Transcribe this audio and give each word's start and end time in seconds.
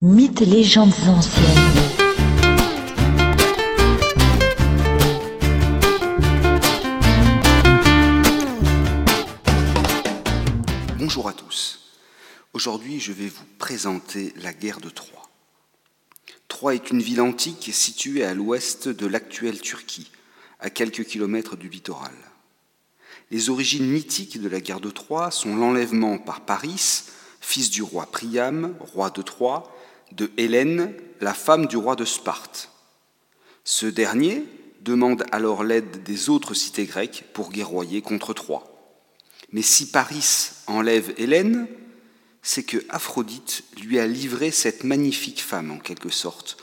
Mythes 0.00 0.42
et 0.42 0.46
légendes 0.46 0.92
anciennes. 1.08 1.44
Bonjour 10.96 11.28
à 11.28 11.32
tous. 11.32 11.80
Aujourd'hui, 12.52 13.00
je 13.00 13.10
vais 13.10 13.26
vous 13.26 13.42
présenter 13.58 14.32
la 14.36 14.52
guerre 14.52 14.78
de 14.78 14.88
Troie. 14.88 15.28
Troie 16.46 16.76
est 16.76 16.92
une 16.92 17.02
ville 17.02 17.20
antique 17.20 17.70
située 17.72 18.22
à 18.22 18.34
l'ouest 18.34 18.86
de 18.86 19.06
l'actuelle 19.08 19.60
Turquie, 19.60 20.12
à 20.60 20.70
quelques 20.70 21.06
kilomètres 21.06 21.56
du 21.56 21.68
littoral. 21.68 22.14
Les 23.32 23.50
origines 23.50 23.90
mythiques 23.90 24.40
de 24.40 24.48
la 24.48 24.60
guerre 24.60 24.78
de 24.78 24.92
Troie 24.92 25.32
sont 25.32 25.56
l'enlèvement 25.56 26.18
par 26.18 26.42
Paris, 26.42 27.02
fils 27.40 27.68
du 27.68 27.82
roi 27.82 28.06
Priam, 28.06 28.76
roi 28.78 29.10
de 29.10 29.22
Troie, 29.22 29.74
de 30.12 30.30
Hélène, 30.36 30.94
la 31.20 31.34
femme 31.34 31.66
du 31.66 31.76
roi 31.76 31.96
de 31.96 32.04
Sparte. 32.04 32.70
Ce 33.64 33.86
dernier 33.86 34.44
demande 34.80 35.24
alors 35.32 35.64
l'aide 35.64 36.02
des 36.02 36.30
autres 36.30 36.54
cités 36.54 36.86
grecques 36.86 37.24
pour 37.32 37.50
guerroyer 37.50 38.02
contre 38.02 38.32
Troie. 38.32 38.64
Mais 39.52 39.62
si 39.62 39.90
Paris 39.90 40.50
enlève 40.66 41.14
Hélène, 41.18 41.66
c'est 42.42 42.62
que 42.62 42.78
Aphrodite 42.88 43.64
lui 43.82 43.98
a 43.98 44.06
livré 44.06 44.50
cette 44.50 44.84
magnifique 44.84 45.42
femme 45.42 45.70
en 45.70 45.78
quelque 45.78 46.10
sorte, 46.10 46.56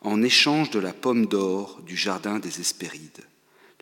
en 0.00 0.22
échange 0.22 0.70
de 0.70 0.78
la 0.78 0.92
pomme 0.92 1.26
d'or 1.26 1.80
du 1.82 1.96
jardin 1.96 2.38
des 2.38 2.60
Hespérides, 2.60 3.24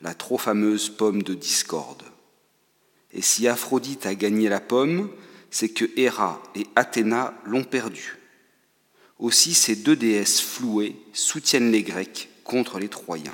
la 0.00 0.14
trop 0.14 0.38
fameuse 0.38 0.88
pomme 0.88 1.22
de 1.22 1.34
discorde. 1.34 2.04
Et 3.12 3.22
si 3.22 3.48
Aphrodite 3.48 4.06
a 4.06 4.14
gagné 4.14 4.48
la 4.48 4.60
pomme, 4.60 5.10
c'est 5.50 5.68
que 5.68 5.86
Héra 5.96 6.42
et 6.54 6.66
Athéna 6.76 7.34
l'ont 7.44 7.64
perdue. 7.64 8.18
Aussi 9.18 9.54
ces 9.54 9.76
deux 9.76 9.96
déesses 9.96 10.42
flouées 10.42 10.96
soutiennent 11.14 11.72
les 11.72 11.82
Grecs 11.82 12.28
contre 12.44 12.78
les 12.78 12.88
Troyens. 12.88 13.32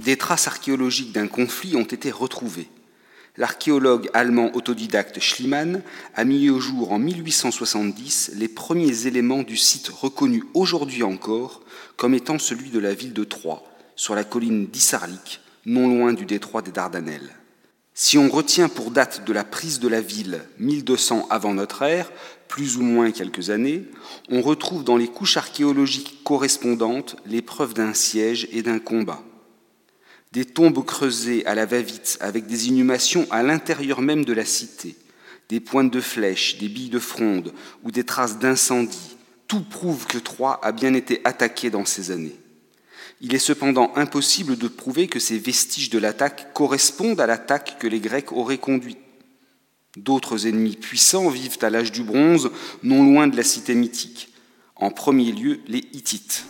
Des 0.00 0.16
traces 0.16 0.48
archéologiques 0.48 1.12
d'un 1.12 1.28
conflit 1.28 1.76
ont 1.76 1.84
été 1.84 2.10
retrouvées. 2.10 2.68
L'archéologue 3.36 4.10
allemand 4.14 4.50
autodidacte 4.54 5.20
Schliemann 5.20 5.82
a 6.16 6.24
mis 6.24 6.50
au 6.50 6.58
jour 6.58 6.90
en 6.90 6.98
1870 6.98 8.32
les 8.34 8.48
premiers 8.48 9.06
éléments 9.06 9.44
du 9.44 9.56
site 9.56 9.86
reconnu 9.88 10.42
aujourd'hui 10.54 11.04
encore 11.04 11.62
comme 11.96 12.14
étant 12.14 12.40
celui 12.40 12.70
de 12.70 12.80
la 12.80 12.94
ville 12.94 13.12
de 13.12 13.22
Troie, 13.22 13.62
sur 13.94 14.16
la 14.16 14.24
colline 14.24 14.66
d'Issarlik, 14.66 15.40
non 15.66 15.86
loin 15.86 16.14
du 16.14 16.24
détroit 16.24 16.62
des 16.62 16.72
Dardanelles. 16.72 17.37
Si 18.00 18.16
on 18.16 18.28
retient 18.28 18.68
pour 18.68 18.92
date 18.92 19.24
de 19.24 19.32
la 19.32 19.42
prise 19.42 19.80
de 19.80 19.88
la 19.88 20.00
ville 20.00 20.40
1200 20.60 21.26
avant 21.30 21.52
notre 21.52 21.82
ère, 21.82 22.12
plus 22.46 22.76
ou 22.76 22.82
moins 22.82 23.10
quelques 23.10 23.50
années, 23.50 23.86
on 24.30 24.40
retrouve 24.40 24.84
dans 24.84 24.96
les 24.96 25.08
couches 25.08 25.36
archéologiques 25.36 26.22
correspondantes 26.22 27.16
les 27.26 27.42
preuves 27.42 27.74
d'un 27.74 27.94
siège 27.94 28.46
et 28.52 28.62
d'un 28.62 28.78
combat. 28.78 29.20
Des 30.30 30.44
tombes 30.44 30.84
creusées 30.84 31.44
à 31.44 31.56
la 31.56 31.66
va-vite 31.66 32.18
avec 32.20 32.46
des 32.46 32.68
inhumations 32.68 33.26
à 33.32 33.42
l'intérieur 33.42 34.00
même 34.00 34.24
de 34.24 34.32
la 34.32 34.44
cité, 34.44 34.94
des 35.48 35.58
pointes 35.58 35.92
de 35.92 36.00
flèches, 36.00 36.58
des 36.58 36.68
billes 36.68 36.90
de 36.90 37.00
fronde 37.00 37.52
ou 37.82 37.90
des 37.90 38.04
traces 38.04 38.38
d'incendie, 38.38 39.16
tout 39.48 39.64
prouve 39.64 40.06
que 40.06 40.18
Troie 40.18 40.60
a 40.62 40.70
bien 40.70 40.94
été 40.94 41.20
attaquée 41.24 41.68
dans 41.68 41.84
ces 41.84 42.12
années. 42.12 42.38
Il 43.20 43.34
est 43.34 43.38
cependant 43.38 43.92
impossible 43.96 44.56
de 44.56 44.68
prouver 44.68 45.08
que 45.08 45.18
ces 45.18 45.38
vestiges 45.38 45.90
de 45.90 45.98
l'attaque 45.98 46.52
correspondent 46.52 47.20
à 47.20 47.26
l'attaque 47.26 47.76
que 47.78 47.86
les 47.86 48.00
Grecs 48.00 48.32
auraient 48.32 48.58
conduite. 48.58 48.98
D'autres 49.96 50.46
ennemis 50.46 50.76
puissants 50.76 51.28
vivent 51.28 51.58
à 51.62 51.70
l'âge 51.70 51.90
du 51.90 52.04
bronze, 52.04 52.50
non 52.82 53.04
loin 53.04 53.26
de 53.26 53.36
la 53.36 53.42
cité 53.42 53.74
mythique. 53.74 54.32
En 54.76 54.90
premier 54.90 55.32
lieu, 55.32 55.60
les 55.66 55.84
Hittites. 55.92 56.44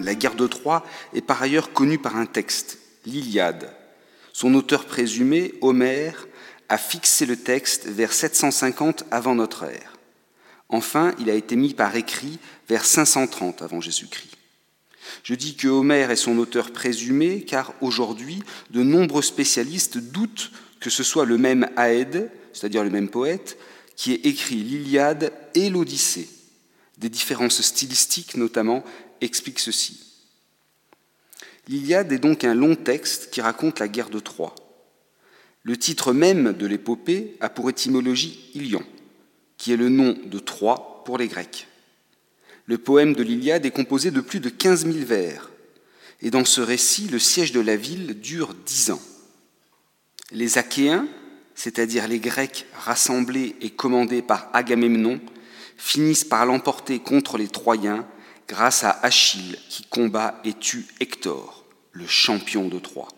La 0.00 0.14
guerre 0.14 0.34
de 0.34 0.46
Troie 0.46 0.84
est 1.12 1.20
par 1.20 1.42
ailleurs 1.42 1.74
connue 1.74 1.98
par 1.98 2.16
un 2.16 2.24
texte, 2.24 2.78
l'Iliade. 3.04 3.70
Son 4.32 4.54
auteur 4.54 4.86
présumé, 4.86 5.52
Homère, 5.60 6.26
a 6.70 6.78
fixé 6.78 7.26
le 7.26 7.36
texte 7.36 7.86
vers 7.86 8.12
750 8.12 9.04
avant 9.10 9.34
notre 9.34 9.64
ère. 9.64 9.99
Enfin, 10.70 11.14
il 11.18 11.28
a 11.28 11.34
été 11.34 11.56
mis 11.56 11.74
par 11.74 11.96
écrit 11.96 12.38
vers 12.68 12.84
530 12.84 13.60
avant 13.62 13.80
Jésus-Christ. 13.80 14.36
Je 15.24 15.34
dis 15.34 15.56
que 15.56 15.66
Homère 15.66 16.12
est 16.12 16.16
son 16.16 16.38
auteur 16.38 16.70
présumé 16.70 17.44
car 17.44 17.74
aujourd'hui, 17.80 18.42
de 18.70 18.84
nombreux 18.84 19.22
spécialistes 19.22 19.98
doutent 19.98 20.52
que 20.78 20.88
ce 20.88 21.02
soit 21.02 21.26
le 21.26 21.38
même 21.38 21.68
Aède, 21.76 22.30
c'est-à-dire 22.52 22.84
le 22.84 22.90
même 22.90 23.08
poète, 23.08 23.58
qui 23.96 24.12
ait 24.12 24.20
écrit 24.22 24.62
l'Iliade 24.62 25.32
et 25.54 25.68
l'Odyssée. 25.68 26.28
Des 26.98 27.08
différences 27.08 27.60
stylistiques 27.60 28.36
notamment 28.36 28.84
expliquent 29.20 29.58
ceci. 29.58 30.06
L'Iliade 31.66 32.12
est 32.12 32.18
donc 32.18 32.44
un 32.44 32.54
long 32.54 32.76
texte 32.76 33.30
qui 33.30 33.40
raconte 33.40 33.80
la 33.80 33.88
guerre 33.88 34.10
de 34.10 34.20
Troie. 34.20 34.54
Le 35.64 35.76
titre 35.76 36.12
même 36.12 36.52
de 36.52 36.66
l'épopée 36.66 37.36
a 37.40 37.50
pour 37.50 37.68
étymologie 37.68 38.50
Ilion 38.54 38.84
qui 39.60 39.74
est 39.74 39.76
le 39.76 39.90
nom 39.90 40.16
de 40.24 40.38
Troie 40.38 41.02
pour 41.04 41.18
les 41.18 41.28
Grecs. 41.28 41.68
Le 42.64 42.78
poème 42.78 43.12
de 43.12 43.22
l'Iliade 43.22 43.66
est 43.66 43.70
composé 43.70 44.10
de 44.10 44.22
plus 44.22 44.40
de 44.40 44.48
15 44.48 44.86
000 44.90 45.04
vers, 45.04 45.50
et 46.22 46.30
dans 46.30 46.46
ce 46.46 46.62
récit, 46.62 47.08
le 47.08 47.18
siège 47.18 47.52
de 47.52 47.60
la 47.60 47.76
ville 47.76 48.18
dure 48.20 48.54
dix 48.54 48.90
ans. 48.90 49.02
Les 50.30 50.56
Achéens, 50.56 51.06
c'est-à-dire 51.54 52.08
les 52.08 52.20
Grecs 52.20 52.64
rassemblés 52.72 53.54
et 53.60 53.68
commandés 53.68 54.22
par 54.22 54.48
Agamemnon, 54.54 55.20
finissent 55.76 56.24
par 56.24 56.46
l'emporter 56.46 56.98
contre 56.98 57.36
les 57.36 57.48
Troyens 57.48 58.06
grâce 58.48 58.82
à 58.82 58.98
Achille 59.02 59.58
qui 59.68 59.84
combat 59.84 60.40
et 60.42 60.54
tue 60.54 60.86
Hector, 61.00 61.66
le 61.92 62.06
champion 62.06 62.68
de 62.68 62.78
Troie. 62.78 63.08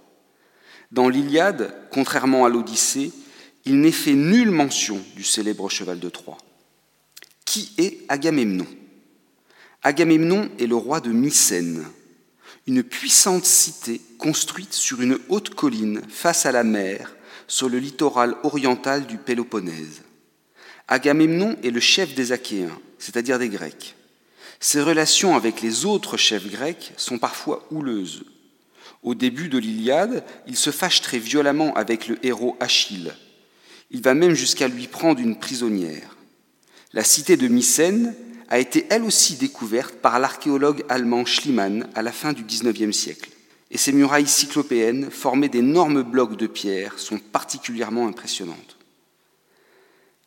Dans 0.91 1.09
l'Iliade, 1.09 1.73
contrairement 1.93 2.45
à 2.45 2.49
l'Odyssée, 2.49 3.13
il 3.65 3.81
n'est 3.81 3.93
fait 3.93 4.15
nulle 4.15 4.51
mention 4.51 5.01
du 5.17 5.25
célèbre 5.25 5.69
cheval 5.69 5.99
de 5.99 6.09
Troie. 6.09 6.39
Qui 7.45 7.73
est 7.79 7.99
Agamemnon? 8.09 8.67
Agamemnon 9.83 10.51
est 10.59 10.67
le 10.67 10.77
roi 10.77 11.01
de 11.01 11.11
Mycène, 11.11 11.85
une 12.67 12.83
puissante 12.83 13.45
cité 13.45 14.01
construite 14.19 14.73
sur 14.73 15.01
une 15.01 15.19
haute 15.29 15.55
colline 15.55 16.03
face 16.09 16.47
à 16.47 16.53
la 16.53 16.65
mer, 16.65 17.15
sur 17.49 17.69
le 17.69 17.79
littoral 17.79 18.37
oriental 18.45 19.07
du 19.07 19.19
Péloponnèse. 19.19 20.03
Agamemnon 20.89 21.57
est 21.63 21.71
le 21.71 21.81
chef 21.81 22.15
des 22.15 22.33
Achéens, 22.33 22.79
c'est-à-dire 22.99 23.39
des 23.39 23.49
Grecs. 23.49 23.97
Ses 24.61 24.81
relations 24.81 25.35
avec 25.35 25.61
les 25.61 25.85
autres 25.85 26.17
chefs 26.17 26.49
grecs 26.49 26.93
sont 26.97 27.19
parfois 27.19 27.67
houleuses. 27.73 28.25
Au 29.03 29.17
début 29.17 29.49
de 29.49 29.59
l'Iliade, 29.59 30.25
il 30.47 30.57
se 30.57 30.71
fâche 30.71 31.01
très 31.01 31.19
violemment 31.19 31.75
avec 31.75 32.07
le 32.07 32.25
héros 32.25 32.57
Achille, 32.61 33.13
il 33.93 34.01
va 34.01 34.15
même 34.15 34.35
jusqu'à 34.35 34.69
lui 34.69 34.89
prendre 34.89 35.21
une 35.21 35.37
prisonnière. 35.37 36.17
La 36.95 37.05
cité 37.05 37.37
de 37.37 37.47
Mycène 37.47 38.15
a 38.49 38.59
été 38.59 38.87
elle 38.91 39.05
aussi 39.05 39.37
découverte 39.37 39.97
par 39.97 40.19
l'archéologue 40.19 40.85
allemand 40.89 41.25
Schliemann 41.25 41.89
à 41.95 42.03
la 42.03 42.13
fin 42.13 42.33
du 42.33 42.43
XIXe 42.43 42.97
siècle. 42.97 43.31
Et 43.71 43.79
ces 43.79 43.93
murailles 43.93 44.27
cyclopéennes, 44.27 45.11
formées 45.11 45.49
d'énormes 45.49 46.03
blocs 46.03 46.37
de 46.37 46.47
pierre, 46.47 46.99
sont 46.99 47.19
particulièrement 47.19 48.07
impressionnantes. 48.07 48.77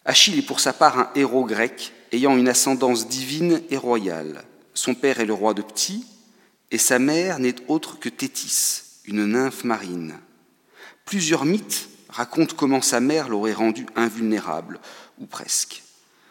Achille 0.05 0.39
est 0.39 0.45
pour 0.45 0.59
sa 0.59 0.73
part 0.73 0.99
un 0.99 1.09
héros 1.15 1.45
grec 1.45 1.91
ayant 2.11 2.37
une 2.37 2.47
ascendance 2.47 3.07
divine 3.07 3.61
et 3.69 3.77
royale. 3.77 4.43
Son 4.73 4.93
père 4.93 5.19
est 5.19 5.25
le 5.25 5.33
roi 5.33 5.53
de 5.53 5.61
Pti, 5.61 6.05
et 6.71 6.77
sa 6.77 6.99
mère 6.99 7.39
n'est 7.39 7.55
autre 7.67 7.99
que 7.99 8.09
Thétis, 8.09 8.81
une 9.05 9.25
nymphe 9.25 9.63
marine. 9.63 10.15
Plusieurs 11.05 11.45
mythes 11.45 11.89
raconte 12.15 12.53
comment 12.53 12.81
sa 12.81 13.01
mère 13.01 13.27
l'aurait 13.27 13.53
rendu 13.53 13.85
invulnérable, 13.95 14.79
ou 15.19 15.25
presque. 15.25 15.83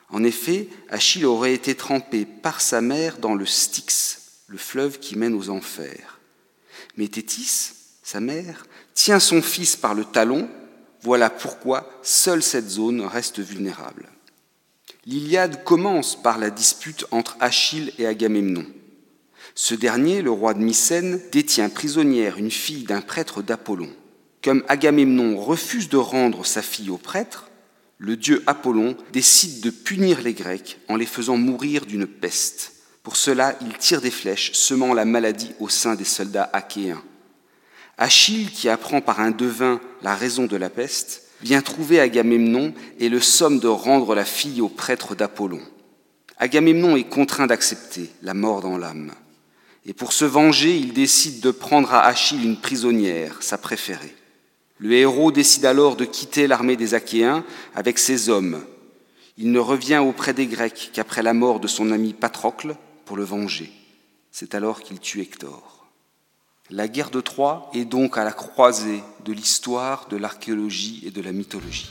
En 0.08 0.24
effet, 0.24 0.68
Achille 0.88 1.26
aurait 1.26 1.52
été 1.52 1.74
trempé 1.74 2.24
par 2.24 2.62
sa 2.62 2.80
mère 2.80 3.18
dans 3.18 3.34
le 3.34 3.44
Styx, 3.44 4.44
le 4.46 4.56
fleuve 4.56 4.98
qui 4.98 5.18
mène 5.18 5.34
aux 5.34 5.50
enfers. 5.50 6.20
Mais 6.96 7.08
Thétis, 7.08 7.72
sa 8.02 8.20
mère, 8.20 8.64
tient 8.94 9.20
son 9.20 9.42
fils 9.42 9.76
par 9.76 9.94
le 9.94 10.06
talon, 10.06 10.48
voilà 11.02 11.28
pourquoi 11.28 11.90
seule 12.02 12.42
cette 12.42 12.70
zone 12.70 13.02
reste 13.02 13.40
vulnérable. 13.40 14.08
L'Iliade 15.04 15.64
commence 15.64 16.20
par 16.20 16.38
la 16.38 16.48
dispute 16.48 17.04
entre 17.10 17.36
Achille 17.40 17.92
et 17.98 18.06
Agamemnon. 18.06 18.64
Ce 19.54 19.74
dernier, 19.74 20.22
le 20.22 20.30
roi 20.30 20.54
de 20.54 20.60
Mycène, 20.60 21.20
détient 21.30 21.68
prisonnière 21.68 22.38
une 22.38 22.50
fille 22.50 22.84
d'un 22.84 23.02
prêtre 23.02 23.42
d'Apollon. 23.42 23.90
Comme 24.44 24.62
Agamemnon 24.68 25.38
refuse 25.38 25.88
de 25.88 25.96
rendre 25.96 26.44
sa 26.44 26.60
fille 26.60 26.90
au 26.90 26.98
prêtre, 26.98 27.48
le 27.96 28.14
dieu 28.14 28.42
Apollon 28.46 28.94
décide 29.10 29.62
de 29.62 29.70
punir 29.70 30.20
les 30.20 30.34
Grecs 30.34 30.78
en 30.88 30.96
les 30.96 31.06
faisant 31.06 31.38
mourir 31.38 31.86
d'une 31.86 32.06
peste. 32.06 32.74
Pour 33.02 33.16
cela, 33.16 33.56
il 33.62 33.78
tire 33.78 34.02
des 34.02 34.10
flèches, 34.10 34.52
semant 34.52 34.92
la 34.92 35.06
maladie 35.06 35.52
au 35.60 35.70
sein 35.70 35.94
des 35.94 36.04
soldats 36.04 36.50
achéens. 36.52 37.02
Achille, 37.96 38.50
qui 38.50 38.68
apprend 38.68 39.00
par 39.00 39.20
un 39.20 39.30
devin 39.30 39.80
la 40.02 40.14
raison 40.14 40.44
de 40.44 40.56
la 40.58 40.68
peste, 40.68 41.22
vient 41.40 41.62
trouver 41.62 41.98
Agamemnon 41.98 42.74
et 42.98 43.08
le 43.08 43.20
somme 43.20 43.60
de 43.60 43.68
rendre 43.68 44.14
la 44.14 44.26
fille 44.26 44.60
au 44.60 44.68
prêtre 44.68 45.14
d'Apollon. 45.14 45.62
Agamemnon 46.36 46.96
est 46.96 47.08
contraint 47.08 47.46
d'accepter 47.46 48.10
la 48.20 48.34
mort 48.34 48.60
dans 48.60 48.76
l'âme. 48.76 49.12
Et 49.86 49.94
pour 49.94 50.12
se 50.12 50.26
venger, 50.26 50.76
il 50.76 50.92
décide 50.92 51.40
de 51.40 51.50
prendre 51.50 51.94
à 51.94 52.04
Achille 52.04 52.44
une 52.44 52.60
prisonnière, 52.60 53.38
sa 53.40 53.56
préférée. 53.56 54.14
Le 54.78 54.92
héros 54.92 55.30
décide 55.30 55.66
alors 55.66 55.96
de 55.96 56.04
quitter 56.04 56.46
l'armée 56.46 56.76
des 56.76 56.94
Achéens 56.94 57.44
avec 57.74 57.98
ses 57.98 58.28
hommes. 58.28 58.64
Il 59.36 59.52
ne 59.52 59.58
revient 59.58 59.98
auprès 59.98 60.34
des 60.34 60.46
Grecs 60.46 60.90
qu'après 60.92 61.22
la 61.22 61.34
mort 61.34 61.60
de 61.60 61.68
son 61.68 61.90
ami 61.90 62.12
Patrocle 62.12 62.76
pour 63.04 63.16
le 63.16 63.24
venger. 63.24 63.72
C'est 64.30 64.54
alors 64.54 64.80
qu'il 64.80 64.98
tue 64.98 65.20
Hector. 65.20 65.86
La 66.70 66.88
guerre 66.88 67.10
de 67.10 67.20
Troie 67.20 67.70
est 67.74 67.84
donc 67.84 68.16
à 68.16 68.24
la 68.24 68.32
croisée 68.32 69.02
de 69.24 69.32
l'histoire, 69.32 70.08
de 70.08 70.16
l'archéologie 70.16 71.02
et 71.06 71.10
de 71.10 71.20
la 71.20 71.32
mythologie. 71.32 71.90